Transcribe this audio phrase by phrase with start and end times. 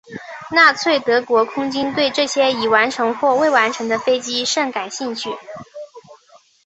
[0.49, 5.29] 纳粹德国空军对这些已完成或未完成的飞机甚感兴趣。